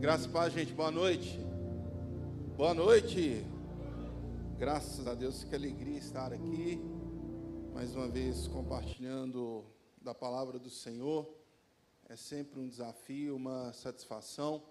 [0.00, 0.72] Graças a paz, gente.
[0.72, 1.38] Boa noite.
[2.56, 3.44] Boa noite.
[4.58, 6.80] Graças a Deus, que alegria estar aqui,
[7.74, 9.62] mais uma vez compartilhando
[10.00, 11.28] da palavra do Senhor.
[12.08, 14.62] É sempre um desafio, uma satisfação.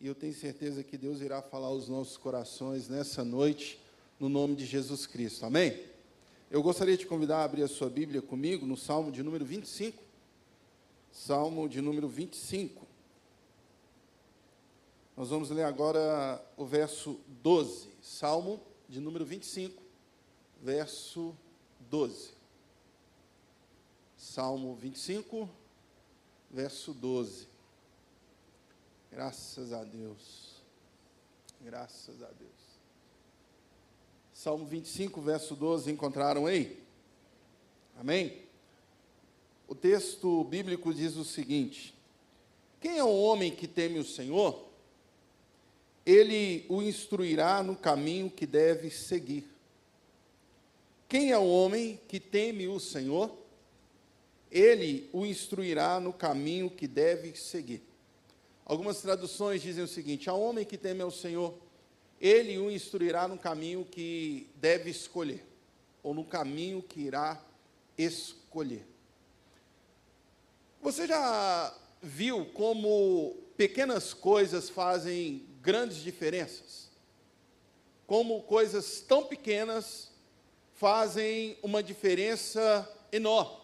[0.00, 3.80] E eu tenho certeza que Deus irá falar aos nossos corações nessa noite,
[4.18, 5.46] no nome de Jesus Cristo.
[5.46, 5.80] Amém?
[6.50, 10.02] Eu gostaria de convidar a abrir a sua Bíblia comigo no Salmo de número 25.
[11.12, 12.89] Salmo de número 25.
[15.20, 17.90] Nós vamos ler agora o verso 12.
[18.00, 18.58] Salmo
[18.88, 19.82] de número 25,
[20.62, 21.36] verso
[21.90, 22.30] 12.
[24.16, 25.46] Salmo 25,
[26.50, 27.46] verso 12.
[29.12, 30.54] Graças a Deus.
[31.60, 32.80] Graças a Deus.
[34.32, 36.82] Salmo 25, verso 12, encontraram aí?
[37.98, 38.42] Amém?
[39.68, 41.94] O texto bíblico diz o seguinte:
[42.80, 44.69] Quem é o homem que teme o Senhor?
[46.04, 49.46] Ele o instruirá no caminho que deve seguir.
[51.08, 53.36] Quem é o homem que teme o Senhor?
[54.50, 57.82] Ele o instruirá no caminho que deve seguir.
[58.64, 61.54] Algumas traduções dizem o seguinte: ao homem que teme ao Senhor,
[62.20, 65.44] ele o instruirá no caminho que deve escolher,
[66.02, 67.42] ou no caminho que irá
[67.96, 68.86] escolher.
[70.82, 76.90] Você já viu como pequenas coisas fazem grandes diferenças.
[78.06, 80.10] Como coisas tão pequenas
[80.74, 83.60] fazem uma diferença enorme.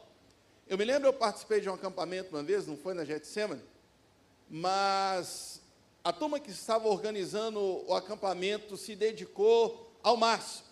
[0.69, 3.63] Eu me lembro, eu participei de um acampamento uma vez, não foi na Getsemane,
[4.49, 5.61] mas
[6.05, 10.67] a turma que estava organizando o acampamento se dedicou ao máximo.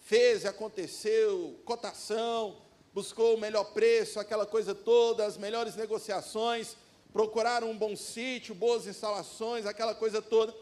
[0.00, 2.62] Fez, aconteceu, cotação,
[2.94, 6.76] buscou o melhor preço, aquela coisa toda, as melhores negociações,
[7.12, 10.54] procuraram um bom sítio, boas instalações, aquela coisa toda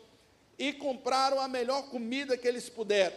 [0.59, 3.17] e compraram a melhor comida que eles puderam.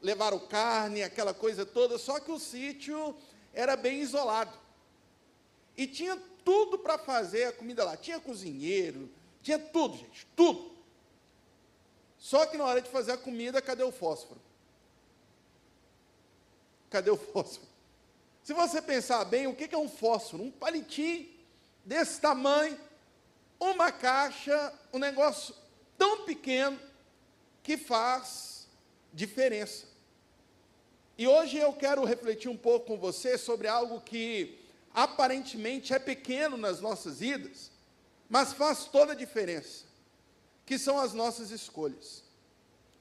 [0.00, 3.14] Levaram carne, aquela coisa toda, só que o sítio
[3.52, 4.56] era bem isolado.
[5.76, 7.96] E tinha tudo para fazer a comida lá.
[7.96, 9.10] Tinha cozinheiro,
[9.42, 10.70] tinha tudo, gente, tudo.
[12.18, 14.40] Só que na hora de fazer a comida, cadê o fósforo?
[16.88, 17.68] Cadê o fósforo?
[18.42, 20.42] Se você pensar bem, o que é um fósforo?
[20.42, 21.28] Um palitinho
[21.84, 22.78] desse tamanho,
[23.58, 25.54] uma caixa, um negócio
[26.00, 26.80] tão pequeno
[27.62, 28.66] que faz
[29.12, 29.84] diferença.
[31.18, 34.58] E hoje eu quero refletir um pouco com você sobre algo que
[34.94, 37.70] aparentemente é pequeno nas nossas vidas,
[38.30, 39.84] mas faz toda a diferença,
[40.64, 42.24] que são as nossas escolhas.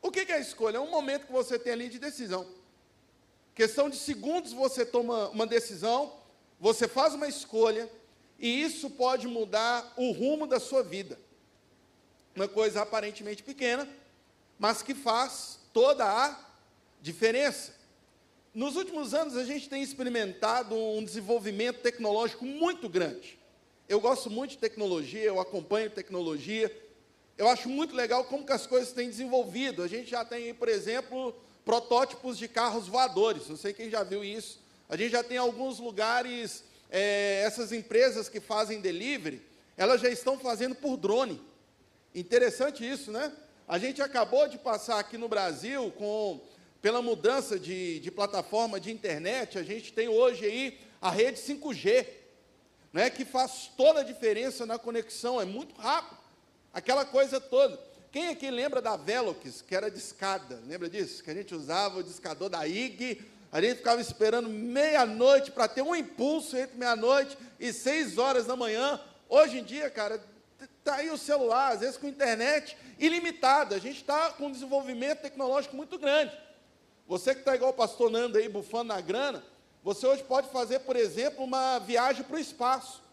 [0.01, 0.75] O que é a escolha?
[0.75, 2.45] É um momento que você tem ali de decisão.
[3.55, 6.13] Questão de segundos você toma uma decisão,
[6.59, 7.89] você faz uma escolha,
[8.37, 11.17] e isso pode mudar o rumo da sua vida
[12.39, 13.85] uma coisa aparentemente pequena,
[14.57, 16.39] mas que faz toda a
[17.01, 17.73] diferença.
[18.53, 23.37] Nos últimos anos, a gente tem experimentado um desenvolvimento tecnológico muito grande.
[23.89, 26.73] Eu gosto muito de tecnologia, eu acompanho tecnologia.
[27.37, 29.83] Eu acho muito legal como que as coisas têm desenvolvido.
[29.83, 31.35] A gente já tem, por exemplo,
[31.65, 33.49] protótipos de carros voadores.
[33.49, 34.61] Não sei quem já viu isso.
[34.87, 39.41] A gente já tem alguns lugares, é, essas empresas que fazem delivery,
[39.75, 41.48] elas já estão fazendo por drone.
[42.13, 43.31] Interessante isso, né?
[43.67, 46.41] A gente acabou de passar aqui no Brasil com
[46.81, 52.07] pela mudança de, de plataforma de internet, a gente tem hoje aí a rede 5G,
[52.93, 56.17] né, que faz toda a diferença na conexão, é muito rápido,
[56.73, 57.79] aquela coisa toda.
[58.11, 60.59] Quem aqui lembra da Velox, que era de escada?
[60.65, 61.23] Lembra disso?
[61.23, 63.21] Que a gente usava o discador da IG,
[63.51, 68.55] a gente ficava esperando meia-noite para ter um impulso entre meia-noite e seis horas da
[68.55, 68.99] manhã.
[69.27, 70.23] Hoje em dia, cara,
[70.89, 73.75] Está aí o celular, às vezes com internet ilimitada.
[73.75, 76.35] A gente está com um desenvolvimento tecnológico muito grande.
[77.07, 79.43] Você que está igual o pastor Nando aí, bufando na grana,
[79.83, 83.03] você hoje pode fazer, por exemplo, uma viagem para o espaço.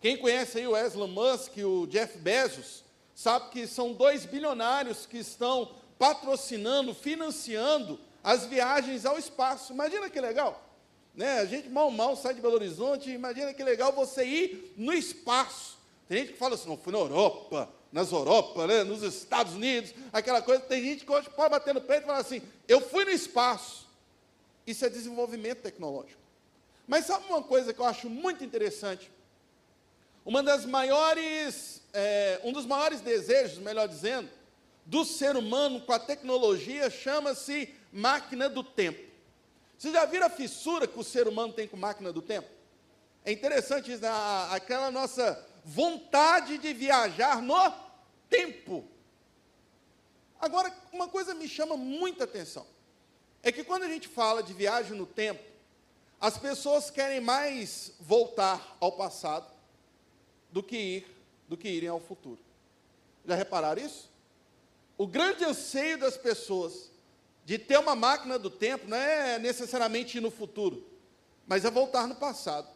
[0.00, 2.82] Quem conhece aí o Elon Musk e o Jeff Bezos,
[3.14, 9.74] sabe que são dois bilionários que estão patrocinando, financiando as viagens ao espaço.
[9.74, 10.66] Imagina que legal.
[11.14, 11.40] Né?
[11.40, 15.75] A gente mal mal sai de Belo Horizonte, imagina que legal você ir no espaço.
[16.08, 19.92] Tem gente que fala assim, não, fui na Europa, nas Europa, né, nos Estados Unidos,
[20.12, 20.62] aquela coisa.
[20.62, 23.86] Tem gente que hoje pode bater no peito e falar assim, eu fui no espaço.
[24.66, 26.20] Isso é desenvolvimento tecnológico.
[26.86, 29.10] Mas sabe uma coisa que eu acho muito interessante?
[30.24, 34.28] Uma das maiores, é, um dos maiores desejos, melhor dizendo,
[34.84, 39.04] do ser humano com a tecnologia chama-se máquina do tempo.
[39.76, 42.48] Vocês já viram a fissura que o ser humano tem com máquina do tempo?
[43.24, 44.08] É interessante isso, né?
[44.50, 47.74] aquela nossa vontade de viajar no
[48.30, 48.84] tempo.
[50.38, 52.64] Agora, uma coisa me chama muita atenção.
[53.42, 55.42] É que quando a gente fala de viagem no tempo,
[56.20, 59.52] as pessoas querem mais voltar ao passado
[60.52, 61.06] do que ir,
[61.48, 62.38] do que irem ao futuro.
[63.26, 64.08] Já repararam isso?
[64.96, 66.92] O grande anseio das pessoas
[67.44, 70.86] de ter uma máquina do tempo não é necessariamente ir no futuro,
[71.44, 72.68] mas é voltar no passado.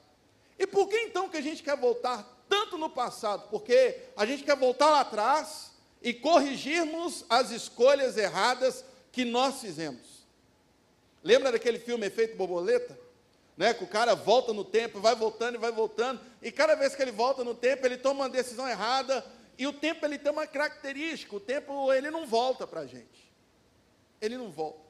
[0.58, 3.48] E por que então que a gente quer voltar tanto no passado?
[3.48, 5.70] Porque a gente quer voltar lá atrás
[6.02, 10.26] e corrigirmos as escolhas erradas que nós fizemos.
[11.22, 12.98] Lembra daquele filme Efeito Borboleta?
[13.56, 16.96] Né, que o cara volta no tempo, vai voltando e vai voltando, e cada vez
[16.96, 19.22] que ele volta no tempo, ele toma uma decisão errada,
[19.58, 23.30] e o tempo ele tem uma característica, o tempo ele não volta para a gente.
[24.18, 24.80] Ele não volta.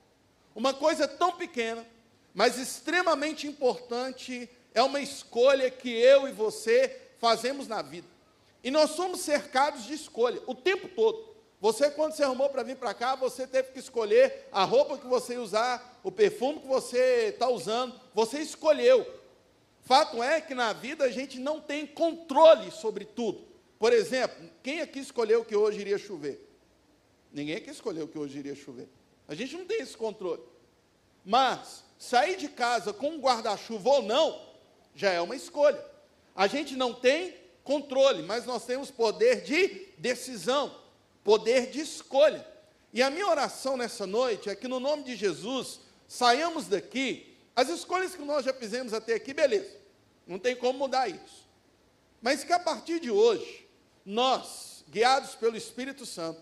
[0.54, 1.84] Uma coisa tão pequena,
[2.32, 8.08] mas extremamente importante, é uma escolha que eu e você fazemos na vida.
[8.64, 11.30] E nós somos cercados de escolha o tempo todo.
[11.60, 15.06] Você, quando se arrumou para vir para cá, você teve que escolher a roupa que
[15.06, 19.06] você ia usar, o perfume que você está usando, você escolheu.
[19.82, 23.44] Fato é que na vida a gente não tem controle sobre tudo.
[23.78, 26.48] Por exemplo, quem aqui escolheu que hoje iria chover?
[27.32, 28.88] Ninguém aqui escolheu que hoje iria chover.
[29.28, 30.42] A gente não tem esse controle.
[31.24, 34.40] Mas sair de casa com um guarda-chuva ou não,
[34.94, 35.89] já é uma escolha.
[36.40, 40.74] A gente não tem controle, mas nós temos poder de decisão,
[41.22, 42.48] poder de escolha.
[42.94, 47.36] E a minha oração nessa noite é que, no nome de Jesus, saiamos daqui.
[47.54, 49.76] As escolhas que nós já fizemos até aqui, beleza,
[50.26, 51.46] não tem como mudar isso.
[52.22, 53.68] Mas que a partir de hoje,
[54.02, 56.40] nós, guiados pelo Espírito Santo,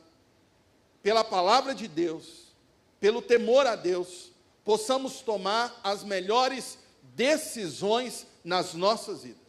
[1.02, 2.54] pela palavra de Deus,
[3.00, 4.30] pelo temor a Deus,
[4.64, 9.47] possamos tomar as melhores decisões nas nossas vidas.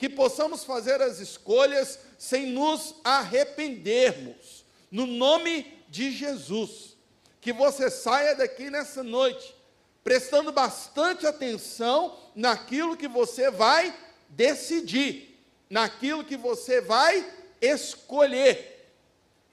[0.00, 6.96] Que possamos fazer as escolhas sem nos arrependermos, no nome de Jesus.
[7.40, 9.54] Que você saia daqui nessa noite,
[10.02, 13.96] prestando bastante atenção naquilo que você vai
[14.28, 15.30] decidir
[15.70, 18.92] naquilo que você vai escolher.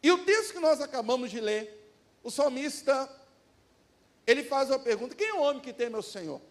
[0.01, 1.91] E o texto que nós acabamos de ler,
[2.23, 3.07] o salmista,
[4.25, 6.41] ele faz uma pergunta: quem é o homem que tem meu Senhor?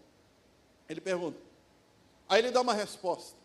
[0.88, 1.38] Ele pergunta.
[2.28, 3.37] Aí ele dá uma resposta.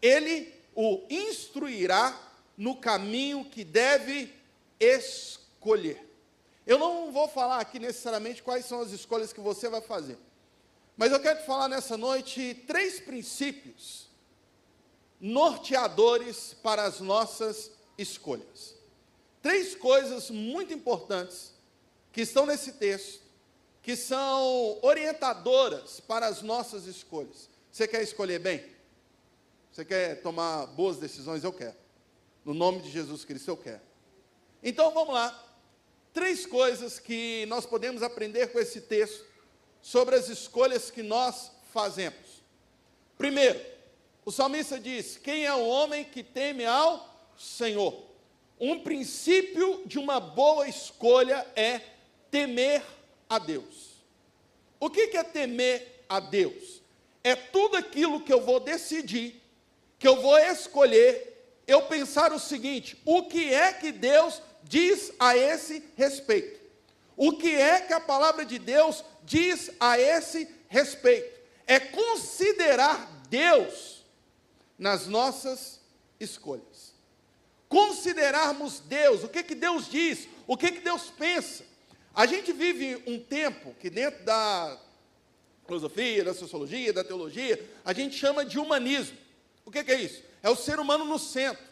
[0.00, 2.18] Ele o instruirá
[2.56, 4.32] no caminho que deve
[4.78, 6.06] escolher.
[6.66, 10.18] Eu não vou falar aqui necessariamente quais são as escolhas que você vai fazer.
[10.96, 14.06] Mas eu quero te falar nessa noite três princípios
[15.20, 18.74] norteadores para as nossas escolhas.
[19.42, 21.52] Três coisas muito importantes
[22.12, 23.20] que estão nesse texto,
[23.82, 27.48] que são orientadoras para as nossas escolhas.
[27.70, 28.75] Você quer escolher bem?
[29.76, 31.44] Você quer tomar boas decisões?
[31.44, 31.76] Eu quero.
[32.46, 33.82] No nome de Jesus Cristo, eu quero.
[34.62, 35.38] Então vamos lá.
[36.14, 39.22] Três coisas que nós podemos aprender com esse texto
[39.82, 42.42] sobre as escolhas que nós fazemos.
[43.18, 43.60] Primeiro,
[44.24, 48.02] o salmista diz: Quem é o homem que teme ao Senhor?
[48.58, 51.82] Um princípio de uma boa escolha é
[52.30, 52.82] temer
[53.28, 54.02] a Deus.
[54.80, 56.80] O que é temer a Deus?
[57.22, 59.42] É tudo aquilo que eu vou decidir,
[59.98, 65.36] que eu vou escolher, eu pensar o seguinte: o que é que Deus diz a
[65.36, 66.60] esse respeito?
[67.16, 71.34] O que é que a palavra de Deus diz a esse respeito?
[71.66, 74.04] É considerar Deus
[74.78, 75.80] nas nossas
[76.20, 76.94] escolhas.
[77.68, 81.64] Considerarmos Deus, o que, que Deus diz, o que, que Deus pensa.
[82.14, 84.78] A gente vive um tempo que, dentro da
[85.66, 89.16] filosofia, da sociologia, da teologia, a gente chama de humanismo.
[89.66, 90.22] O que, que é isso?
[90.42, 91.62] É o ser humano no centro.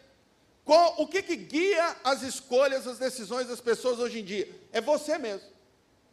[0.64, 4.50] Qual, o que, que guia as escolhas, as decisões das pessoas hoje em dia?
[4.72, 5.48] É você mesmo.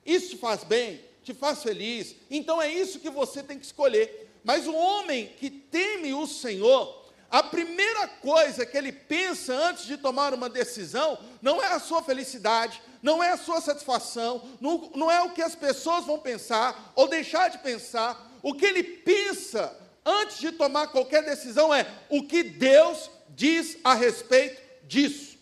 [0.06, 2.16] Isso faz bem, te faz feliz.
[2.30, 4.30] Então é isso que você tem que escolher.
[4.44, 9.98] Mas o homem que teme o Senhor, a primeira coisa que ele pensa antes de
[9.98, 15.10] tomar uma decisão não é a sua felicidade, não é a sua satisfação, não, não
[15.10, 18.30] é o que as pessoas vão pensar ou deixar de pensar.
[18.44, 23.94] O que ele pensa antes de tomar qualquer decisão é o que Deus diz a
[23.94, 25.38] respeito disso.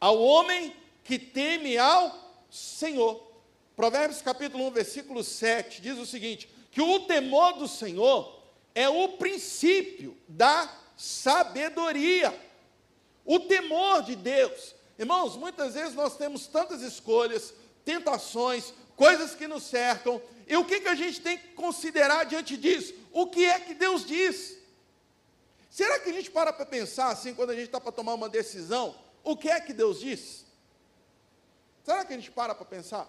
[0.00, 3.28] Ao homem que teme ao Senhor.
[3.76, 8.40] Provérbios capítulo 1, versículo 7 diz o seguinte: que o temor do Senhor
[8.74, 12.38] é o princípio da sabedoria.
[13.24, 14.74] O temor de Deus.
[14.98, 17.54] Irmãos, muitas vezes nós temos tantas escolhas,
[17.84, 20.20] tentações, coisas que nos cercam,
[20.50, 22.92] e o que, que a gente tem que considerar diante disso?
[23.12, 24.58] O que é que Deus diz?
[25.70, 28.28] Será que a gente para para pensar assim, quando a gente está para tomar uma
[28.28, 30.44] decisão, o que é que Deus diz?
[31.84, 33.08] Será que a gente para para pensar?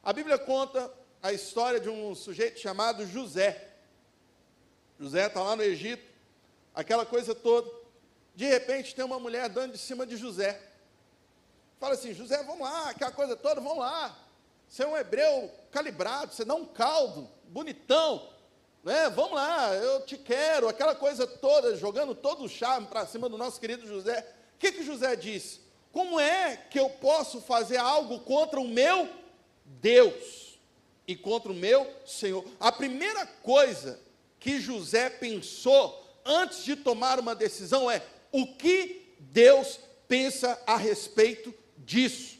[0.00, 0.88] A Bíblia conta
[1.20, 3.70] a história de um sujeito chamado José.
[4.96, 6.06] José está lá no Egito,
[6.72, 7.68] aquela coisa toda.
[8.36, 10.62] De repente tem uma mulher dando de cima de José.
[11.80, 14.27] Fala assim, José, vamos lá, aquela coisa toda, vamos lá.
[14.68, 18.28] Você é um hebreu calibrado, você dá um caldo, bonitão.
[18.84, 19.08] Né?
[19.10, 23.38] Vamos lá, eu te quero, aquela coisa toda, jogando todo o charme para cima do
[23.38, 24.26] nosso querido José.
[24.54, 25.60] O que, que José disse?
[25.90, 29.08] Como é que eu posso fazer algo contra o meu
[29.64, 30.58] Deus
[31.06, 32.44] e contra o meu Senhor?
[32.60, 33.98] A primeira coisa
[34.38, 41.54] que José pensou antes de tomar uma decisão é: o que Deus pensa a respeito
[41.78, 42.37] disso?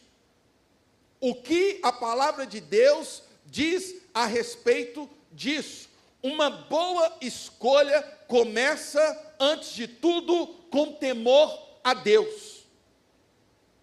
[1.20, 5.88] O que a palavra de Deus diz a respeito disso?
[6.22, 12.66] Uma boa escolha começa, antes de tudo, com temor a Deus.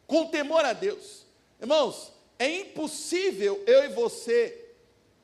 [0.08, 1.26] Com temor a Deus.
[1.60, 4.62] Irmãos, é impossível eu e você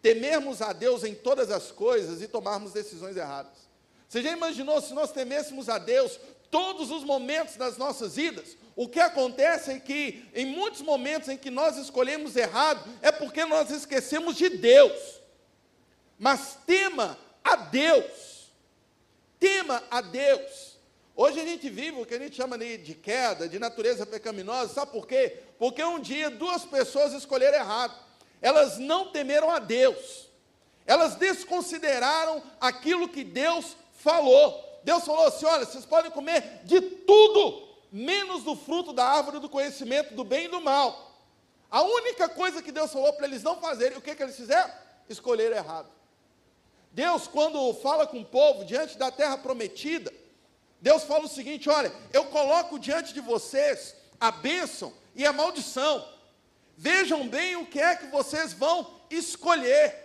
[0.02, 3.70] temermos a Deus em todas as coisas e tomarmos decisões erradas.
[4.08, 8.58] Você já imaginou se nós temêssemos a Deus todos os momentos das nossas vidas?
[8.76, 13.46] O que acontece é que, em muitos momentos em que nós escolhemos errado, é porque
[13.46, 15.22] nós esquecemos de Deus.
[16.18, 18.52] Mas tema a Deus.
[19.40, 20.78] Tema a Deus.
[21.16, 24.92] Hoje a gente vive o que a gente chama de queda, de natureza pecaminosa, sabe
[24.92, 25.40] por quê?
[25.60, 28.12] Porque um dia duas pessoas escolheram errado
[28.42, 30.28] elas não temeram a Deus,
[30.86, 34.82] elas desconsideraram aquilo que Deus falou.
[34.84, 39.50] Deus falou assim: olha, vocês podem comer de tudo, menos do fruto da árvore do
[39.50, 41.12] conhecimento do bem e do mal.
[41.70, 44.72] A única coisa que Deus falou para eles não fazerem, o que, que eles fizeram?
[45.10, 45.90] Escolheram errado.
[46.92, 50.14] Deus, quando fala com o povo diante da terra prometida,
[50.82, 56.06] Deus fala o seguinte: olha, eu coloco diante de vocês a bênção e a maldição.
[56.78, 59.96] Vejam bem o que é que vocês vão escolher.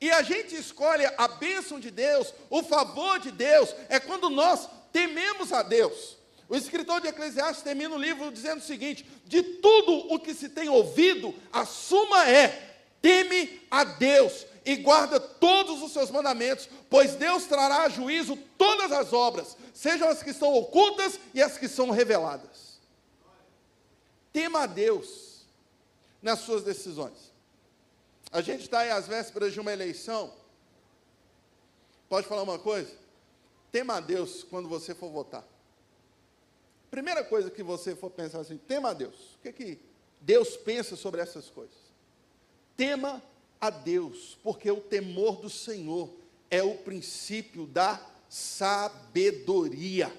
[0.00, 4.68] E a gente escolhe a bênção de Deus, o favor de Deus, é quando nós
[4.92, 6.18] tememos a Deus.
[6.52, 10.50] O escritor de Eclesiastes termina o livro dizendo o seguinte: de tudo o que se
[10.50, 17.14] tem ouvido, a suma é: teme a Deus e guarda todos os seus mandamentos, pois
[17.14, 21.66] Deus trará a juízo todas as obras, sejam as que estão ocultas e as que
[21.66, 22.78] são reveladas.
[24.30, 25.46] Tema a Deus
[26.20, 27.32] nas suas decisões.
[28.30, 30.30] A gente está aí às vésperas de uma eleição.
[32.10, 32.92] Pode falar uma coisa?
[33.70, 35.50] Tema a Deus quando você for votar.
[36.92, 39.34] Primeira coisa que você for pensar assim, tema a Deus.
[39.34, 39.80] O que, é que
[40.20, 41.74] Deus pensa sobre essas coisas?
[42.76, 43.20] Tema
[43.60, 46.08] a Deus, porque o temor do Senhor
[46.48, 50.16] é o princípio da sabedoria.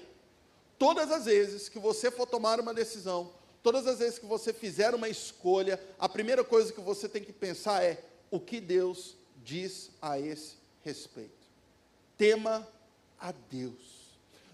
[0.78, 3.32] Todas as vezes que você for tomar uma decisão,
[3.64, 7.32] Todas as vezes que você fizer uma escolha, a primeira coisa que você tem que
[7.32, 11.48] pensar é: o que Deus diz a esse respeito?
[12.18, 12.68] Tema
[13.18, 14.03] a Deus.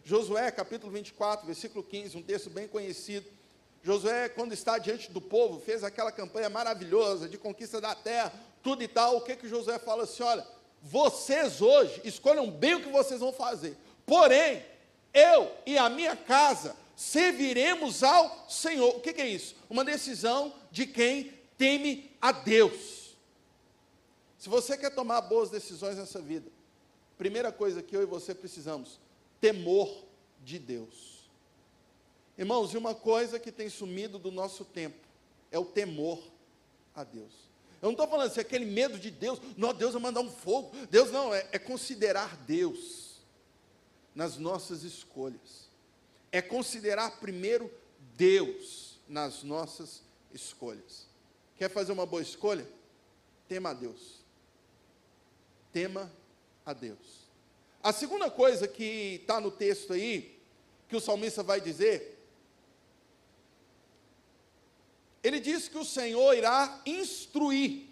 [0.05, 3.27] Josué, capítulo 24, versículo 15, um texto bem conhecido.
[3.83, 8.83] Josué, quando está diante do povo, fez aquela campanha maravilhosa de conquista da terra, tudo
[8.83, 9.17] e tal.
[9.17, 10.23] O que que Josué fala assim?
[10.23, 10.47] Olha,
[10.83, 13.77] vocês hoje escolham bem o que vocês vão fazer.
[14.05, 14.65] Porém,
[15.13, 18.97] eu e a minha casa serviremos ao Senhor.
[18.97, 19.57] O que, que é isso?
[19.69, 23.17] Uma decisão de quem teme a Deus.
[24.39, 26.51] Se você quer tomar boas decisões nessa vida,
[27.19, 28.99] primeira coisa que eu e você precisamos,
[29.41, 30.05] temor
[30.43, 31.31] de Deus.
[32.37, 35.07] Irmãos, e uma coisa que tem sumido do nosso tempo
[35.51, 36.23] é o temor
[36.95, 37.33] a Deus.
[37.83, 40.71] Eu não estou falando assim, aquele medo de Deus, não, Deus vai mandar um fogo.
[40.91, 43.21] Deus não, é, é considerar Deus
[44.15, 45.71] nas nossas escolhas
[46.33, 47.71] é considerar primeiro
[48.17, 51.07] Deus nas nossas escolhas.
[51.57, 52.67] Quer fazer uma boa escolha?
[53.49, 54.21] Tema a Deus.
[55.73, 56.11] Tema
[56.65, 57.30] a Deus.
[57.83, 60.39] A segunda coisa que está no texto aí,
[60.89, 62.19] que o salmista vai dizer,
[65.23, 67.87] ele diz que o Senhor irá instruir.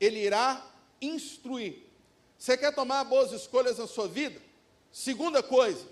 [0.00, 0.64] Ele irá
[1.00, 1.82] instruir.
[2.38, 4.40] Você quer tomar boas escolhas na sua vida?
[4.92, 5.84] Segunda coisa,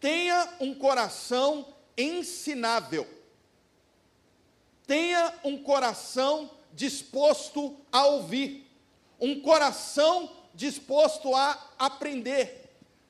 [0.00, 1.66] Tenha um coração
[1.96, 3.06] ensinável.
[4.86, 8.70] Tenha um coração disposto a ouvir.
[9.18, 12.64] Um coração disposto a aprender.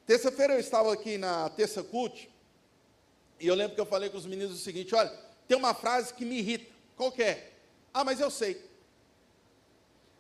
[0.05, 2.29] Terça-feira eu estava aqui na terça cult,
[3.41, 5.11] e eu lembro que eu falei com os meninos o seguinte: olha,
[5.47, 6.75] tem uma frase que me irrita.
[6.97, 7.53] Qual que é?
[7.95, 8.65] Ah, mas eu sei.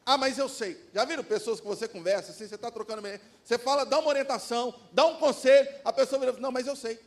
[0.04, 0.80] Ah, mas eu sei.
[0.94, 3.02] Já viram pessoas que você conversa, assim, você está trocando,
[3.42, 7.00] você fala, dá uma orientação, dá um conselho, a pessoa vira, não, mas eu sei.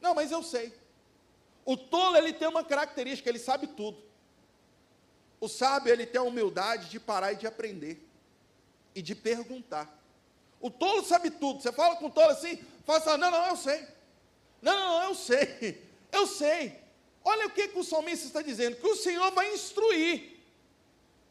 [0.00, 0.72] Não, mas eu sei.
[1.64, 4.02] O tolo, ele tem uma característica, ele sabe tudo.
[5.40, 8.07] O sábio, ele tem a humildade de parar e de aprender.
[8.98, 9.96] E de perguntar.
[10.60, 11.62] O tolo sabe tudo.
[11.62, 13.86] Você fala com o tolo assim, fala assim, não, não, eu sei.
[14.60, 15.88] Não, não, eu sei.
[16.10, 16.74] Eu sei.
[17.22, 20.38] Olha o que, que o salmista está dizendo, que o Senhor vai instruir.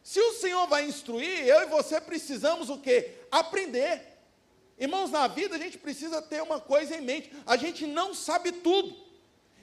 [0.04, 3.16] Se o Senhor vai instruir, eu e você precisamos o quê?
[3.32, 4.04] Aprender.
[4.78, 8.52] Irmãos, na vida a gente precisa ter uma coisa em mente: a gente não sabe
[8.52, 8.96] tudo.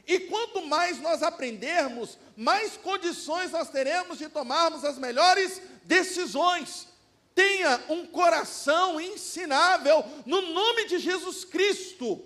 [0.05, 6.89] E quanto mais nós aprendermos, mais condições nós teremos de tomarmos as melhores decisões.
[7.35, 12.25] Tenha um coração ensinável no nome de Jesus Cristo.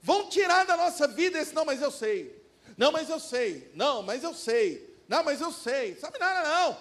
[0.00, 2.40] Vão tirar da nossa vida esse, não, mas eu sei.
[2.76, 3.70] Não, mas eu sei.
[3.74, 4.98] Não, mas eu sei.
[5.08, 5.96] Não, mas eu sei.
[5.96, 6.78] Sabe nada não.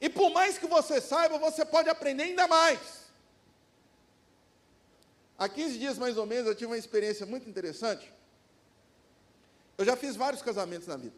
[0.00, 2.80] E por mais que você saiba, você pode aprender ainda mais.
[5.38, 8.10] Há 15 dias mais ou menos eu tive uma experiência muito interessante.
[9.76, 11.16] Eu já fiz vários casamentos na vida.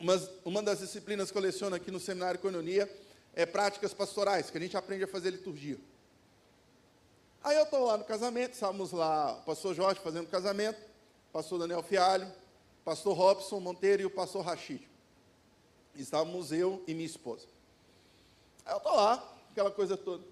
[0.00, 2.90] Uma, uma das disciplinas que eu leciono aqui no seminário Coinonia
[3.34, 5.78] é práticas pastorais, que a gente aprende a fazer liturgia.
[7.44, 10.80] Aí eu estou lá no casamento, estávamos lá, o pastor Jorge fazendo casamento,
[11.30, 12.32] pastor Daniel Fialho,
[12.82, 14.88] pastor Robson Monteiro e o pastor Rachid.
[15.94, 17.46] Estávamos eu e minha esposa.
[18.64, 20.24] Aí eu estou lá, aquela coisa toda.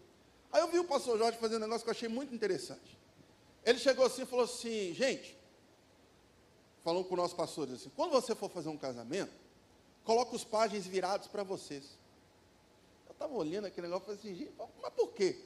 [0.51, 2.97] Aí eu vi o pastor Jorge fazendo um negócio que eu achei muito interessante.
[3.67, 5.37] Ele chegou assim e falou assim, gente,
[6.83, 9.48] falou com o nosso pastor, assim, quando você for fazer um casamento,
[10.09, 11.85] coloca os páginas virados para vocês.
[13.07, 15.39] Eu estava olhando aquele negócio e falei assim, gente, mas por quê?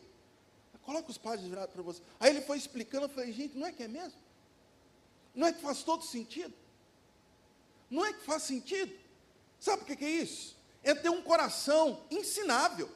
[0.83, 2.07] Coloca os páginas virados para vocês.
[2.21, 4.21] Aí ele foi explicando, eu falei, gente, não é que é mesmo?
[5.35, 6.55] Não é que faz todo sentido?
[7.91, 8.97] Não é que faz sentido?
[9.59, 10.57] Sabe o que é isso?
[10.85, 12.89] É ter um coração ensinável.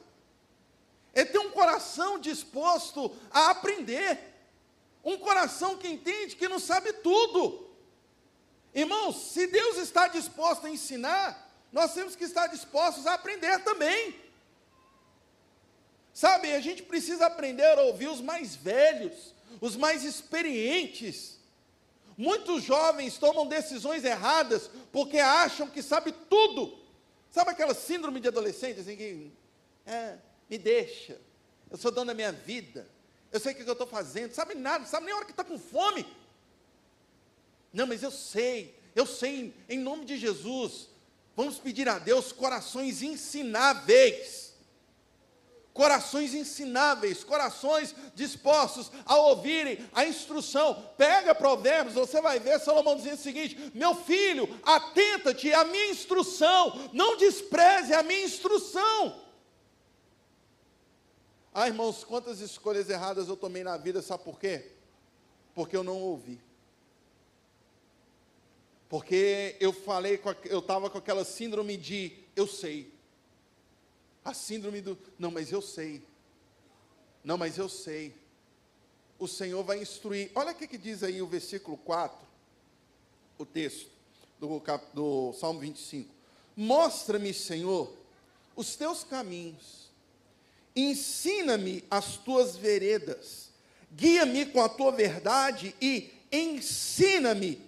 [1.13, 4.17] É ter um coração disposto a aprender.
[5.03, 7.67] Um coração que entende que não sabe tudo.
[8.73, 14.15] Irmãos, se Deus está disposto a ensinar, nós temos que estar dispostos a aprender também.
[16.13, 21.37] Sabe, a gente precisa aprender a ouvir os mais velhos, os mais experientes
[22.17, 26.75] Muitos jovens tomam decisões erradas porque acham que sabe tudo.
[27.29, 29.31] Sabe aquela síndrome de adolescente, assim, que
[29.85, 30.17] é,
[30.49, 31.21] me deixa,
[31.69, 32.87] eu sou dono da minha vida,
[33.31, 35.43] eu sei o que eu estou fazendo, sabe nada, sabe nem a hora que está
[35.43, 36.07] com fome.
[37.71, 40.89] Não, mas eu sei, eu sei, em nome de Jesus,
[41.37, 44.47] vamos pedir a Deus corações ensináveis
[45.77, 50.89] corações ensináveis, corações dispostos a ouvirem a instrução.
[50.97, 56.89] Pega Provérbios, você vai ver Salomão dizendo o seguinte: Meu filho, atenta-te à minha instrução,
[56.91, 59.21] não despreze a minha instrução.
[61.53, 64.71] Ah, irmãos, quantas escolhas erradas eu tomei na vida, sabe por quê?
[65.53, 66.46] Porque eu não ouvi.
[68.89, 72.91] Porque eu falei, eu estava com aquela síndrome de eu sei.
[74.23, 76.01] A síndrome do, não, mas eu sei.
[77.23, 78.15] Não, mas eu sei.
[79.19, 80.31] O Senhor vai instruir.
[80.35, 82.17] Olha o que, que diz aí o versículo 4,
[83.37, 83.89] o texto
[84.39, 84.61] do,
[84.93, 86.09] do Salmo 25.
[86.55, 87.91] Mostra-me, Senhor,
[88.55, 89.89] os teus caminhos.
[90.75, 93.49] Ensina-me as tuas veredas.
[93.91, 97.61] Guia-me com a tua verdade e ensina-me,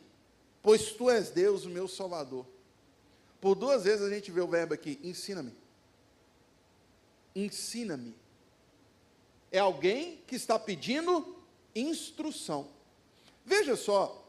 [0.61, 2.45] pois tu és Deus, o meu Salvador.
[3.39, 5.53] Por duas vezes a gente vê o verbo aqui, ensina-me
[7.35, 8.15] ensina-me.
[9.51, 11.35] É alguém que está pedindo
[11.73, 12.67] instrução.
[13.45, 14.25] Veja só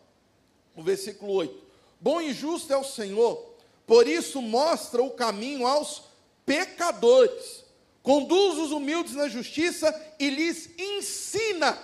[0.74, 1.62] o versículo 8:
[2.00, 3.54] Bom e justo é o Senhor,
[3.86, 6.04] por isso mostra o caminho aos
[6.46, 7.64] pecadores,
[8.02, 11.78] conduz os humildes na justiça e lhes ensina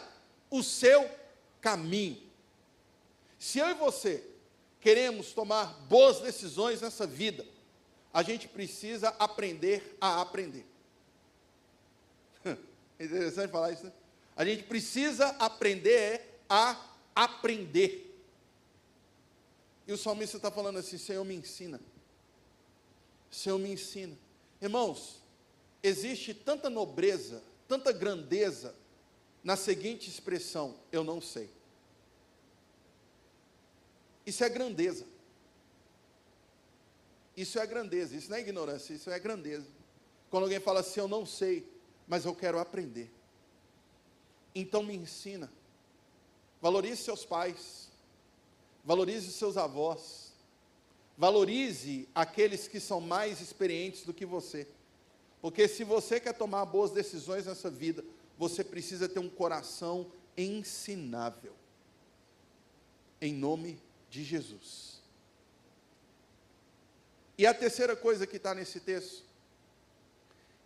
[0.50, 1.08] o seu
[1.60, 2.22] caminho.
[3.38, 4.24] Se eu e você
[4.86, 7.44] queremos tomar boas decisões nessa vida,
[8.14, 10.64] a gente precisa aprender a aprender.
[12.44, 12.56] É
[13.04, 13.92] interessante falar isso, né?
[14.36, 16.80] A gente precisa aprender a
[17.16, 18.16] aprender.
[19.88, 21.80] E o salmista está falando assim: Senhor, me ensina.
[23.28, 24.16] Senhor, me ensina.
[24.62, 25.20] Irmãos,
[25.82, 28.72] existe tanta nobreza, tanta grandeza
[29.42, 31.55] na seguinte expressão: eu não sei.
[34.26, 35.06] Isso é grandeza.
[37.36, 39.66] Isso é grandeza, isso não é ignorância, isso é grandeza.
[40.30, 41.70] Quando alguém fala assim, eu não sei,
[42.08, 43.12] mas eu quero aprender.
[44.54, 45.52] Então me ensina.
[46.60, 47.90] Valorize seus pais,
[48.82, 50.26] valorize seus avós,
[51.16, 54.68] Valorize aqueles que são mais experientes do que você.
[55.40, 58.04] Porque se você quer tomar boas decisões nessa vida,
[58.36, 61.54] você precisa ter um coração ensinável.
[63.18, 63.80] Em nome
[64.16, 65.02] de Jesus.
[67.36, 69.22] E a terceira coisa que está nesse texto,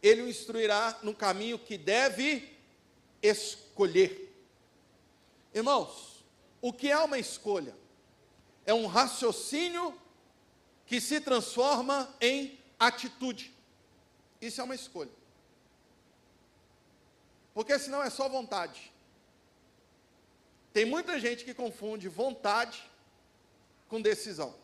[0.00, 2.56] ele o instruirá no caminho que deve
[3.20, 4.32] escolher.
[5.52, 6.24] Irmãos,
[6.62, 7.74] o que é uma escolha?
[8.64, 10.00] É um raciocínio
[10.86, 13.52] que se transforma em atitude.
[14.40, 15.10] Isso é uma escolha.
[17.52, 18.92] Porque senão é só vontade.
[20.72, 22.89] Tem muita gente que confunde vontade
[23.90, 24.54] com decisão.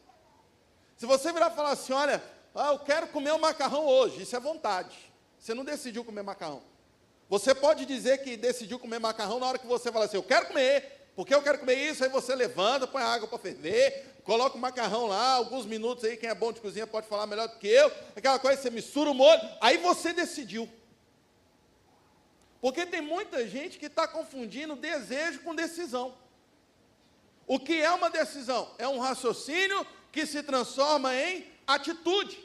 [0.96, 2.22] Se você virar e falar assim, olha,
[2.54, 4.96] ah, eu quero comer um macarrão hoje, isso é vontade.
[5.38, 6.62] Você não decidiu comer macarrão.
[7.28, 10.46] Você pode dizer que decidiu comer macarrão na hora que você fala assim, eu quero
[10.46, 14.56] comer, porque eu quero comer isso, aí você levanta, põe a água para ferver, coloca
[14.56, 17.58] o macarrão lá, alguns minutos aí, quem é bom de cozinha pode falar melhor do
[17.58, 20.68] que eu, aquela coisa, você mistura o molho, aí você decidiu.
[22.60, 26.14] Porque tem muita gente que está confundindo desejo com decisão.
[27.46, 28.68] O que é uma decisão?
[28.76, 32.44] É um raciocínio que se transforma em atitude.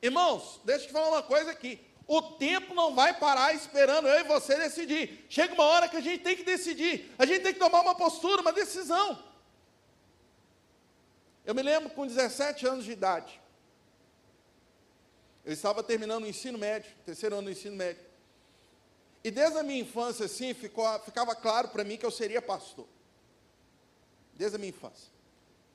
[0.00, 1.80] Irmãos, deixa eu te falar uma coisa aqui.
[2.06, 5.26] O tempo não vai parar esperando eu e você decidir.
[5.28, 7.12] Chega uma hora que a gente tem que decidir.
[7.18, 9.22] A gente tem que tomar uma postura, uma decisão.
[11.44, 13.40] Eu me lembro com 17 anos de idade.
[15.44, 18.02] Eu estava terminando o ensino médio, terceiro ano do ensino médio.
[19.24, 22.86] E desde a minha infância, assim, ficou, ficava claro para mim que eu seria pastor.
[24.38, 25.10] Desde a minha infância.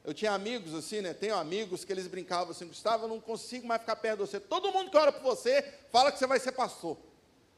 [0.04, 1.14] Eu tinha amigos assim, né?
[1.14, 4.40] Tenho amigos que eles brincavam assim, Gustavo, eu não consigo mais ficar perto de você.
[4.40, 6.98] Todo mundo que ora por você fala que você vai ser pastor.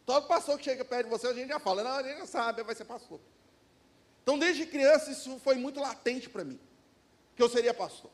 [0.06, 2.26] Todo pastor que chega perto de você, a gente já fala, não, a gente já
[2.28, 3.20] sabe, vai ser pastor.
[4.22, 6.60] Então, desde criança, isso foi muito latente para mim,
[7.36, 8.12] que eu seria pastor.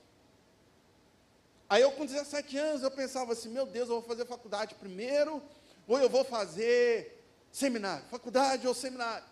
[1.69, 5.41] Aí eu, com 17 anos, eu pensava assim, meu Deus, eu vou fazer faculdade primeiro,
[5.87, 9.25] ou eu vou fazer seminário, faculdade ou seminário.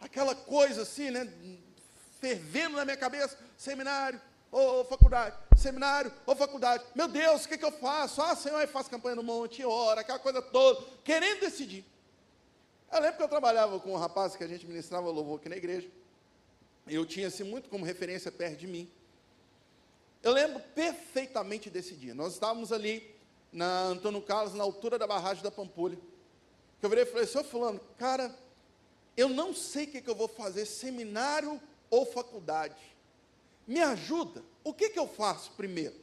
[0.00, 1.32] Aquela coisa assim, né?
[2.24, 4.18] Fervendo na minha cabeça, seminário
[4.50, 6.82] ou, faculdade, seminário ou faculdade.
[6.94, 8.22] Meu Deus, o que, que eu faço?
[8.22, 11.84] Ah, Senhor, eu faço campanha no monte, ora, aquela coisa toda, querendo decidir.
[12.90, 15.56] Eu lembro que eu trabalhava com um rapaz que a gente ministrava louvor aqui na
[15.56, 15.90] igreja.
[16.86, 18.90] Eu tinha assim muito como referência perto de mim.
[20.22, 22.14] Eu lembro perfeitamente desse dia.
[22.14, 23.14] Nós estávamos ali
[23.52, 25.98] na Antônio Carlos, na altura da barragem da Pampulha.
[26.78, 28.34] Que eu virei e falei, senhor fulano, cara,
[29.16, 31.60] eu não sei o que, que eu vou fazer, seminário
[31.94, 32.74] ou faculdade.
[33.66, 34.42] Me ajuda.
[34.62, 35.94] O que, que eu faço primeiro?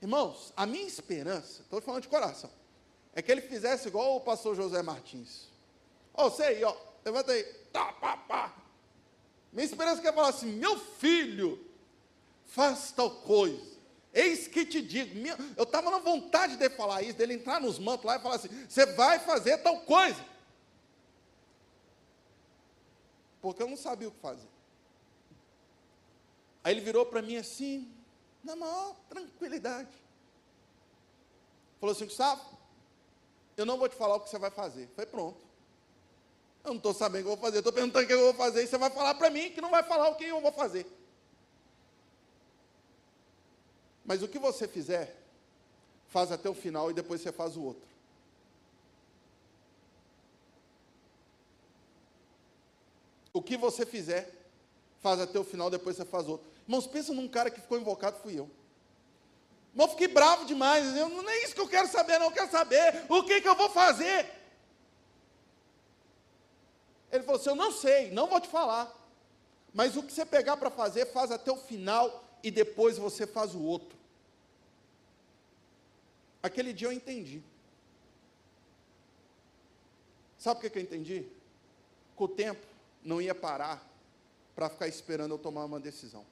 [0.00, 2.50] Irmãos, a minha esperança, estou falando de coração,
[3.14, 5.48] é que ele fizesse igual o pastor José Martins.
[6.14, 7.42] Ó, oh, você aí, ó, levanta aí.
[7.72, 8.54] Tá, pá, pá.
[9.52, 11.62] Minha esperança é que ele falasse assim, meu filho,
[12.46, 13.78] faz tal coisa.
[14.12, 17.78] Eis que te digo, minha, eu estava na vontade de falar isso, dele entrar nos
[17.78, 20.24] mantos lá e falar assim: você vai fazer tal coisa.
[23.40, 24.48] Porque eu não sabia o que fazer.
[26.62, 27.90] Aí ele virou para mim assim,
[28.44, 29.90] na maior tranquilidade.
[31.80, 32.42] Falou assim, Gustavo,
[33.56, 34.88] eu não vou te falar o que você vai fazer.
[34.94, 35.40] Foi pronto.
[36.62, 38.34] Eu não estou sabendo o que eu vou fazer, estou perguntando o que eu vou
[38.34, 40.52] fazer, e você vai falar para mim que não vai falar o que eu vou
[40.52, 40.86] fazer.
[44.04, 45.16] Mas o que você fizer,
[46.08, 47.88] faz até o final e depois você faz o outro.
[53.32, 54.34] O que você fizer,
[55.00, 56.49] faz até o final, depois você faz outro.
[56.70, 58.48] Irmãos, pensa num cara que ficou invocado, fui eu.
[59.74, 60.96] Mas eu fiquei bravo demais.
[60.96, 62.26] Eu, não é isso que eu quero saber, não.
[62.26, 64.30] Eu quero saber o que, que eu vou fazer.
[67.10, 68.88] Ele falou assim: Eu não sei, não vou te falar.
[69.74, 73.52] Mas o que você pegar para fazer, faz até o final e depois você faz
[73.52, 73.98] o outro.
[76.40, 77.42] Aquele dia eu entendi.
[80.38, 81.26] Sabe o que, que eu entendi?
[82.14, 82.64] Com o tempo
[83.02, 83.84] não ia parar
[84.54, 86.24] para ficar esperando eu tomar uma decisão.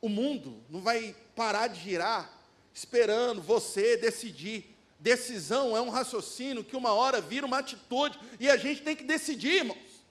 [0.00, 2.38] O mundo não vai parar de girar
[2.72, 4.74] esperando você decidir.
[5.00, 9.04] Decisão é um raciocínio que uma hora vira uma atitude e a gente tem que
[9.04, 10.04] decidir, irmãos.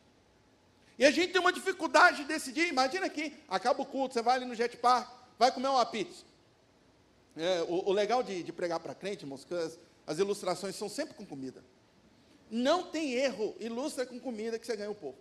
[0.97, 2.67] E a gente tem uma dificuldade de decidir.
[2.67, 6.23] Imagina aqui, acaba o culto, você vai ali no jet park, vai comer uma pizza.
[7.35, 10.89] É, o, o, legal de, de pregar para crente, irmãos, que as, as ilustrações são
[10.89, 11.63] sempre com comida.
[12.49, 15.19] Não tem erro, ilustra com comida que você ganha um pouco.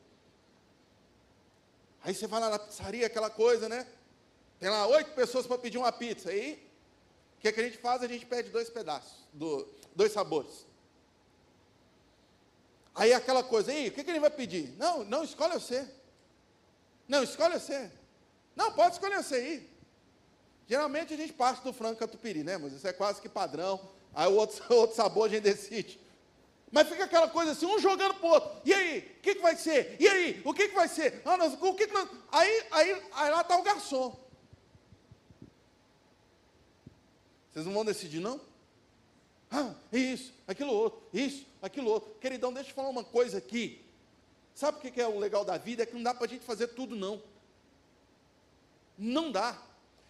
[2.02, 3.86] Aí você vai lá na pizzaria, aquela coisa, né?
[4.58, 6.30] Tem lá oito pessoas para pedir uma pizza.
[6.30, 6.66] Aí,
[7.38, 8.02] o que, é que a gente faz?
[8.02, 10.66] A gente pede dois pedaços, do, dois sabores.
[12.94, 14.74] Aí aquela coisa, aí, o que, que ele vai pedir?
[14.78, 15.86] Não, não, escolhe você.
[17.06, 17.90] Não, escolhe você.
[18.56, 19.70] Não, pode escolher você aí.
[20.66, 22.56] Geralmente a gente parte do frango catupiry, né?
[22.56, 23.78] Mas isso é quase que padrão.
[24.14, 26.00] Aí o outro, outro sabor a gente decide.
[26.72, 28.50] Mas fica aquela coisa assim, um jogando para o outro.
[28.64, 29.96] E aí, o que, que vai ser?
[30.00, 31.22] E aí, o que, que vai ser?
[31.24, 31.96] Ah, nós, o que, que
[32.32, 34.25] aí, aí, aí lá está o garçom.
[37.56, 38.38] Vocês não vão decidir, não?
[39.50, 42.12] Ah, isso, aquilo outro, isso, aquilo outro.
[42.20, 43.82] Queridão, deixa eu falar uma coisa aqui.
[44.54, 45.82] Sabe o que é o legal da vida?
[45.82, 47.22] É que não dá para a gente fazer tudo, não.
[48.98, 49.56] Não dá.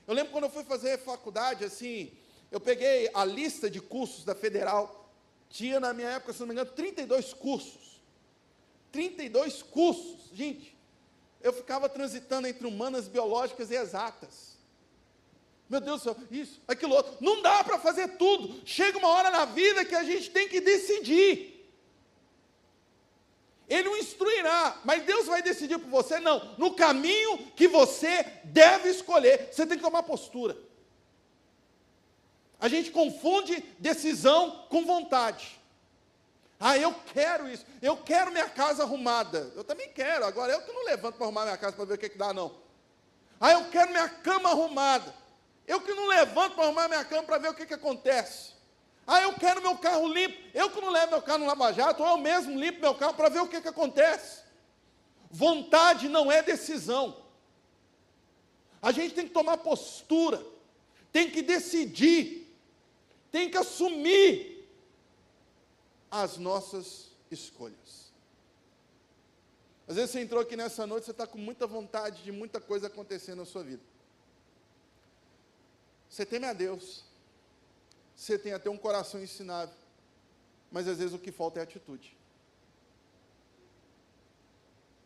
[0.09, 2.11] Eu lembro quando eu fui fazer faculdade, assim,
[2.51, 5.09] eu peguei a lista de cursos da Federal,
[5.49, 8.01] tinha na minha época, se não me engano, 32 cursos.
[8.91, 10.77] 32 cursos, gente.
[11.41, 14.56] Eu ficava transitando entre humanas, biológicas e exatas.
[15.69, 17.17] Meu Deus do céu, isso, aquilo outro.
[17.21, 18.61] Não dá para fazer tudo.
[18.65, 21.57] Chega uma hora na vida que a gente tem que decidir.
[23.69, 26.21] Ele o instruirá, mas Deus vai decidir por você?
[26.21, 26.55] Não.
[26.57, 30.57] No caminho que você deve escolher, você tem que tomar postura.
[32.61, 35.59] A gente confunde decisão com vontade.
[36.59, 39.53] Ah, eu quero isso, eu quero minha casa arrumada.
[39.55, 41.99] Eu também quero, agora eu que não levanto para arrumar minha casa para ver o
[41.99, 42.55] que, que dá, não.
[43.39, 45.13] Ah, eu quero minha cama arrumada.
[45.67, 48.53] Eu que não levanto para arrumar minha cama para ver o que, que acontece.
[49.07, 50.37] Ah, eu quero meu carro limpo.
[50.53, 53.29] Eu que não levo meu carro no lava-jato, ou eu mesmo limpo meu carro para
[53.29, 54.43] ver o que, que acontece.
[55.31, 57.25] Vontade não é decisão.
[58.81, 60.45] A gente tem que tomar postura,
[61.13, 62.55] tem que decidir,
[63.31, 64.69] tem que assumir
[66.11, 68.13] as nossas escolhas.
[69.89, 72.89] Às vezes você entrou aqui nessa noite, você está com muita vontade de muita coisa
[72.89, 73.83] acontecendo na sua vida.
[76.09, 77.05] Você teme a Deus,
[78.15, 79.75] você tem até um coração ensinável,
[80.71, 82.17] mas às vezes o que falta é atitude.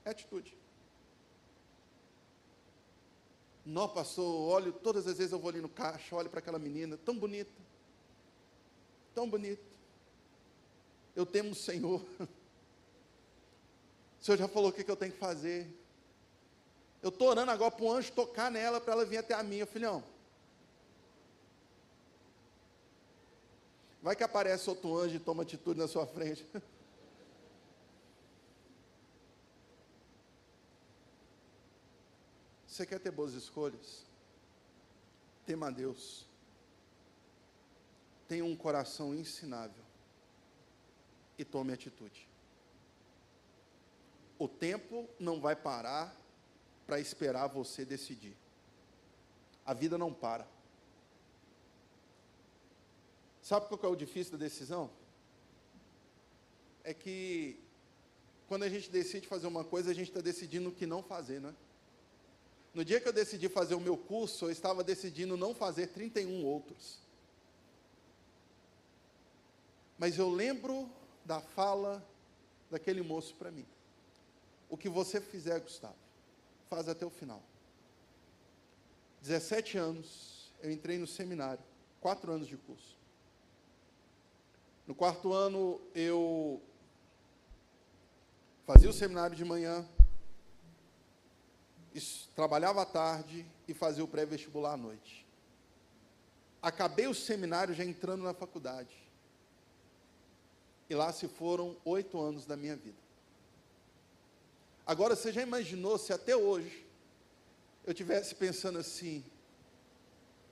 [0.05, 0.57] É atitude.
[3.65, 6.97] Não, pastor, olho, todas as vezes eu vou ali no caixa, olho para aquela menina,
[6.97, 7.51] tão bonita,
[9.15, 9.63] tão bonita.
[11.15, 12.05] Eu temo o Senhor.
[14.21, 15.67] O Senhor já falou o que, que eu tenho que fazer.
[17.03, 19.65] Eu estou orando agora para o anjo tocar nela, para ela vir até a mim,
[19.65, 20.05] filhão.
[24.03, 26.47] Vai que aparece outro anjo e toma atitude na sua frente.
[32.67, 34.07] Você quer ter boas escolhas?
[35.45, 36.27] Tema a Deus.
[38.27, 39.85] Tenha um coração ensinável.
[41.37, 42.27] E tome atitude.
[44.39, 46.17] O tempo não vai parar
[46.87, 48.35] para esperar você decidir.
[49.67, 50.47] A vida não para.
[53.51, 54.89] Sabe qual é o difícil da decisão?
[56.85, 57.59] É que
[58.47, 61.41] quando a gente decide fazer uma coisa, a gente está decidindo o que não fazer,
[61.41, 61.53] né?
[62.73, 66.45] No dia que eu decidi fazer o meu curso, eu estava decidindo não fazer 31
[66.47, 67.01] outros.
[69.99, 70.89] Mas eu lembro
[71.25, 72.07] da fala
[72.71, 73.67] daquele moço para mim.
[74.69, 75.97] O que você fizer, Gustavo,
[76.69, 77.43] faz até o final.
[79.23, 81.65] 17 anos, eu entrei no seminário,
[82.01, 83.00] quatro anos de curso.
[84.91, 86.61] No quarto ano, eu
[88.67, 89.89] fazia o seminário de manhã,
[92.35, 95.25] trabalhava à tarde e fazia o pré-vestibular à noite.
[96.61, 98.97] Acabei o seminário já entrando na faculdade.
[100.89, 102.99] E lá se foram oito anos da minha vida.
[104.85, 106.85] Agora, você já imaginou se até hoje
[107.87, 109.25] eu tivesse pensando assim: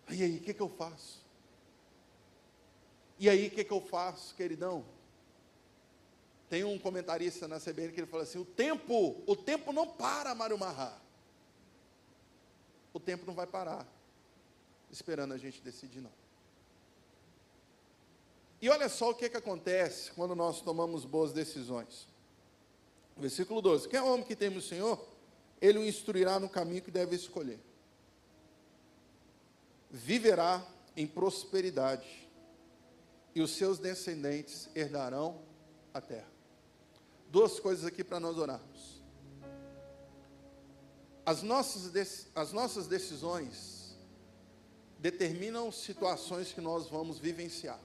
[0.09, 1.27] e aí, o que, que eu faço?
[3.19, 4.85] E aí, o que, que eu faço, queridão?
[6.49, 10.35] Tem um comentarista na CBN que ele fala assim: o tempo, o tempo não para,
[10.35, 10.97] Mário Marra.
[12.93, 13.87] O tempo não vai parar,
[14.91, 16.13] esperando a gente decidir, não.
[18.61, 22.09] E olha só o que, que acontece quando nós tomamos boas decisões.
[23.17, 25.05] Versículo 12: Quem é o homem que teme o Senhor?
[25.61, 27.59] Ele o instruirá no caminho que deve escolher.
[29.91, 30.65] Viverá
[30.97, 32.28] em prosperidade
[33.39, 35.41] e os seus descendentes herdarão
[35.95, 36.27] a terra.
[37.31, 39.01] Duas coisas aqui para nós orarmos.
[41.25, 43.97] As nossas, as nossas decisões
[44.99, 47.79] determinam situações que nós vamos vivenciar.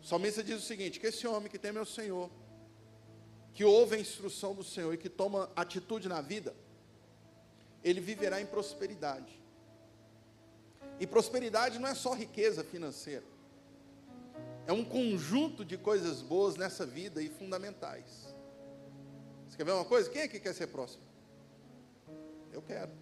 [0.00, 2.30] O salmista diz o seguinte: que esse homem que teme ao Senhor,
[3.52, 6.54] que ouve a instrução do Senhor e que toma atitude na vida,
[7.82, 9.42] ele viverá em prosperidade.
[11.00, 13.28] E prosperidade não é só riqueza financeira
[14.70, 18.32] é um conjunto de coisas boas nessa vida e fundamentais.
[19.48, 20.08] Você quer ver uma coisa?
[20.08, 21.02] Quem é que quer ser próximo?
[22.52, 22.92] Eu quero.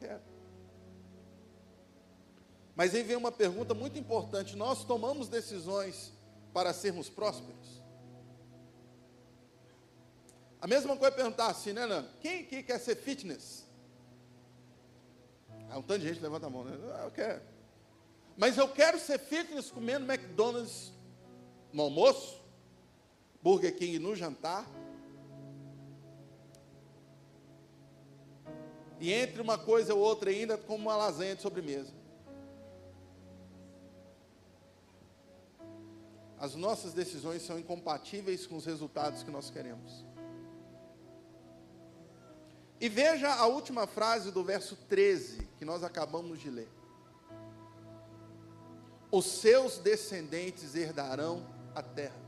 [0.00, 0.20] quero.
[2.74, 6.12] Mas aí vem uma pergunta muito importante: nós tomamos decisões
[6.52, 7.80] para sermos prósperos?
[10.60, 12.08] A mesma coisa é perguntar assim, né, Nando?
[12.20, 13.64] Quem aqui quer ser fitness?
[15.70, 16.76] Ah, um tanto de gente levanta a mão, né?
[16.96, 17.55] Ah, eu quero.
[18.36, 20.92] Mas eu quero ser fitness comendo McDonald's
[21.72, 22.42] no almoço,
[23.42, 24.68] Burger King no jantar.
[29.00, 31.92] E entre uma coisa ou outra ainda, como uma lasanha de sobremesa.
[36.38, 40.04] As nossas decisões são incompatíveis com os resultados que nós queremos.
[42.78, 46.75] E veja a última frase do verso 13, que nós acabamos de ler.
[49.16, 51.42] Os seus descendentes herdarão
[51.74, 52.20] a terra.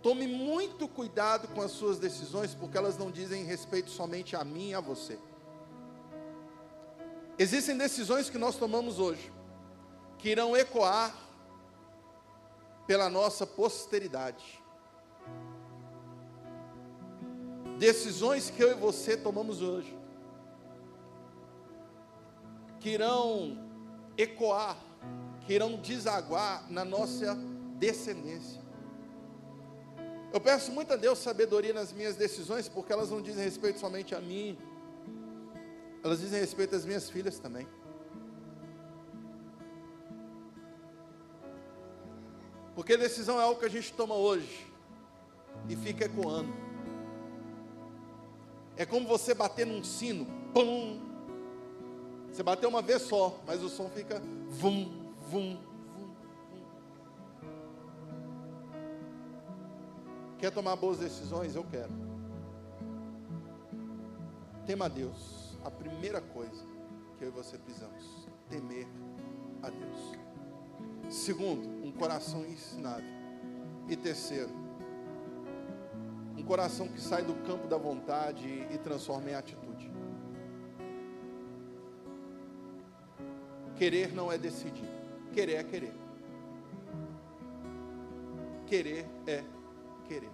[0.00, 4.68] Tome muito cuidado com as suas decisões, porque elas não dizem respeito somente a mim
[4.68, 5.18] e a você.
[7.36, 9.32] Existem decisões que nós tomamos hoje,
[10.18, 11.12] que irão ecoar
[12.86, 14.62] pela nossa posteridade.
[17.76, 19.98] Decisões que eu e você tomamos hoje,
[22.78, 23.58] que irão
[24.16, 24.86] ecoar,
[25.48, 27.34] que irão desaguar na nossa
[27.78, 28.60] descendência.
[30.30, 34.14] Eu peço muito a Deus sabedoria nas minhas decisões, porque elas não dizem respeito somente
[34.14, 34.58] a mim,
[36.04, 37.66] elas dizem respeito às minhas filhas também.
[42.74, 44.66] Porque decisão é algo que a gente toma hoje
[45.66, 46.52] e fica ecoando.
[48.76, 51.00] É como você bater num sino, pum.
[52.30, 54.97] Você bateu uma vez só, mas o som fica vum,
[55.28, 55.58] vum.
[60.38, 61.54] Quer tomar boas decisões?
[61.54, 61.92] Eu quero.
[64.66, 65.58] Tema a Deus.
[65.64, 66.64] A primeira coisa
[67.16, 68.86] que eu e você precisamos: temer
[69.62, 70.18] a Deus.
[71.10, 73.18] Segundo, um coração ensinável.
[73.88, 74.50] E terceiro,
[76.36, 79.90] um coração que sai do campo da vontade e transforma em atitude.
[83.76, 84.97] Querer não é decidir.
[85.32, 85.94] Querer é querer.
[88.66, 89.44] Querer é
[90.06, 90.30] querer.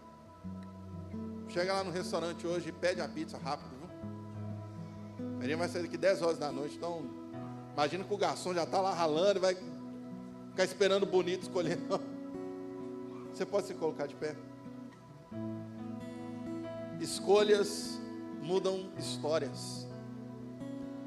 [1.48, 5.38] Chega lá no restaurante hoje e pede a pizza rápido, viu?
[5.40, 7.04] A gente vai sair daqui 10 horas da noite, então
[7.72, 12.00] imagina que o garçom já está lá ralando e vai ficar esperando bonito escolhendo.
[13.32, 14.36] Você pode se colocar de pé?
[17.00, 18.00] Escolhas
[18.40, 19.88] mudam histórias.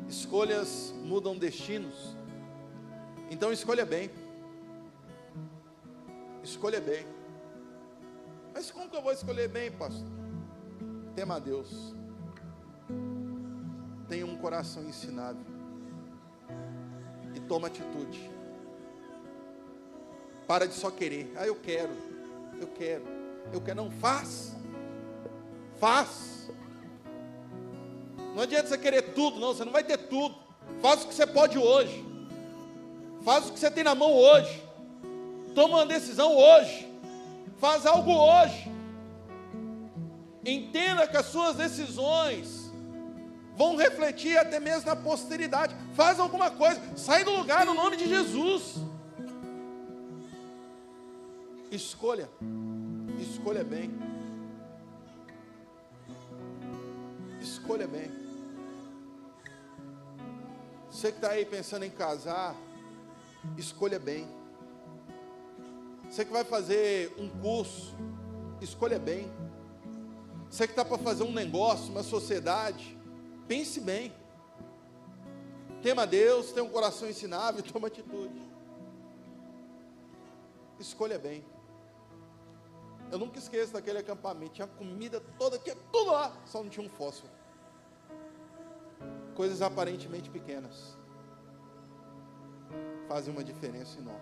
[0.10, 2.17] Escolhas mudam destinos.
[3.30, 4.10] Então escolha bem.
[6.44, 7.06] Escolha bem.
[8.54, 10.08] Mas como que eu vou escolher bem, pastor?
[11.16, 11.94] Tema a Deus.
[14.08, 15.46] Tenha um coração ensinável.
[17.36, 18.32] E toma atitude.
[20.48, 21.34] Para de só querer.
[21.36, 21.94] Ah, eu quero.
[22.60, 23.04] Eu quero.
[23.52, 23.84] Eu quero.
[23.84, 24.56] Não faz.
[25.78, 26.50] Faz.
[28.34, 30.36] Não adianta você querer tudo, não, você não vai ter tudo.
[30.82, 32.06] Faz o que você pode hoje.
[33.28, 34.64] Faz o que você tem na mão hoje.
[35.54, 36.90] Toma uma decisão hoje.
[37.58, 38.72] Faz algo hoje.
[40.46, 42.72] Entenda que as suas decisões
[43.54, 45.76] vão refletir até mesmo na posteridade.
[45.94, 46.82] Faz alguma coisa.
[46.96, 48.76] Sai do lugar no nome de Jesus.
[51.70, 52.30] Escolha.
[53.20, 53.92] Escolha bem.
[57.42, 58.10] escolha bem.
[60.90, 62.56] Você que está aí pensando em casar,
[63.58, 64.28] escolha bem.
[66.10, 67.96] Você que vai fazer um curso,
[68.62, 69.32] escolha bem.
[70.50, 72.98] Você que está para fazer um negócio, uma sociedade,
[73.48, 74.14] pense bem.
[75.82, 78.42] Tema Deus, tenha um coração ensinável, toma atitude.
[80.80, 81.46] Escolha bem.
[83.12, 84.54] Eu nunca esqueço daquele acampamento.
[84.54, 87.38] Tinha comida toda, tinha tudo lá, só não tinha um fósforo
[89.38, 90.97] coisas aparentemente pequenas
[93.08, 94.22] fazem uma diferença enorme.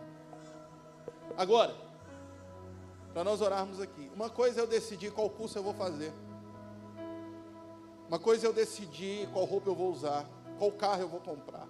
[1.37, 1.75] Agora,
[3.13, 6.13] para nós orarmos aqui, uma coisa é eu decidir qual curso eu vou fazer.
[8.07, 10.29] Uma coisa é eu decidir qual roupa eu vou usar,
[10.59, 11.67] qual carro eu vou comprar,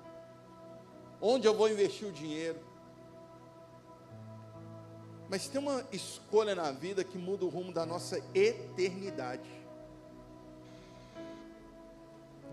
[1.22, 2.60] onde eu vou investir o dinheiro.
[5.30, 9.66] Mas tem uma escolha na vida que muda o rumo da nossa eternidade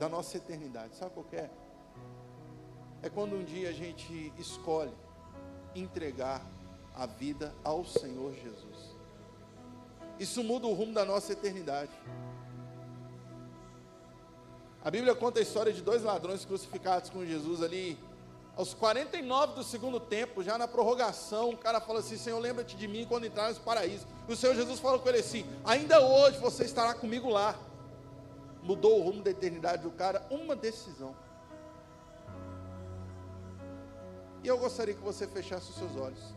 [0.03, 0.97] da nossa eternidade.
[0.97, 1.49] Sabe qual é?
[3.03, 4.93] É quando um dia a gente escolhe
[5.75, 6.41] entregar
[6.95, 8.97] a vida ao Senhor Jesus.
[10.21, 11.91] Isso muda o rumo da nossa eternidade.
[14.85, 17.99] A Bíblia conta a história de dois ladrões crucificados com Jesus ali.
[18.57, 22.87] Aos 49 do segundo tempo, já na prorrogação, o cara fala assim: Senhor, lembra-te de
[22.87, 24.07] mim quando entrares no paraíso.
[24.29, 27.59] E o Senhor Jesus falou com ele assim: Ainda hoje você estará comigo lá.
[28.63, 31.17] Mudou o rumo da eternidade do cara, uma decisão.
[34.43, 36.35] E eu gostaria que você fechasse os seus olhos.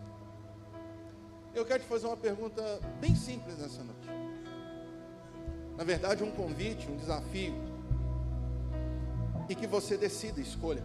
[1.53, 2.61] Eu quero te fazer uma pergunta
[2.99, 4.09] bem simples nessa noite.
[5.77, 7.55] Na verdade, um convite, um desafio.
[9.49, 10.83] E que você decida, escolha.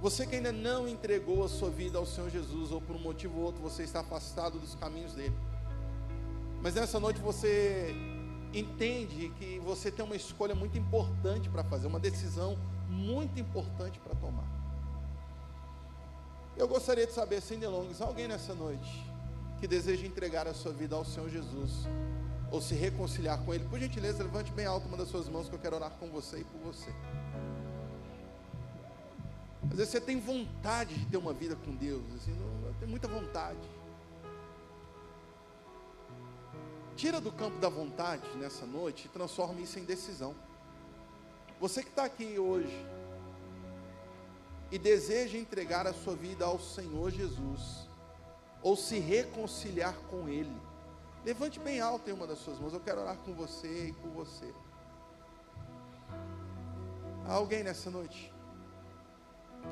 [0.00, 3.38] Você que ainda não entregou a sua vida ao Senhor Jesus, ou por um motivo
[3.38, 5.36] ou outro você está afastado dos caminhos dele.
[6.60, 7.94] Mas nessa noite você
[8.54, 14.14] entende que você tem uma escolha muito importante para fazer, uma decisão muito importante para
[14.14, 14.61] tomar.
[16.56, 19.10] Eu gostaria de saber, sem delongas, alguém nessa noite
[19.58, 21.86] que deseja entregar a sua vida ao Senhor Jesus
[22.50, 25.54] ou se reconciliar com Ele, por gentileza, levante bem alto uma das suas mãos que
[25.54, 26.90] eu quero orar com você e por você.
[29.70, 33.08] Às vezes você tem vontade de ter uma vida com Deus, assim, não, tem muita
[33.08, 33.58] vontade.
[36.94, 40.34] Tira do campo da vontade nessa noite e transforma isso em decisão.
[41.58, 42.84] Você que está aqui hoje
[44.72, 47.86] e deseja entregar a sua vida ao Senhor Jesus,
[48.62, 50.56] ou se reconciliar com Ele,
[51.22, 52.72] levante bem alto em uma das suas mãos.
[52.72, 54.50] Eu quero orar com você e por você.
[57.26, 58.32] Há alguém nessa noite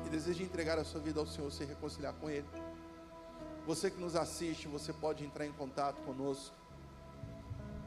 [0.03, 2.47] que deseja entregar a sua vida ao Senhor, se reconciliar com Ele.
[3.65, 6.55] Você que nos assiste, você pode entrar em contato conosco.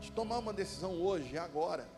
[0.01, 1.89] De tomar uma decisão hoje, agora.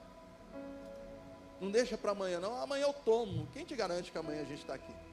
[1.59, 2.61] Não deixa para amanhã, não.
[2.61, 3.49] Amanhã eu tomo.
[3.53, 5.06] Quem te garante que amanhã a gente está aqui?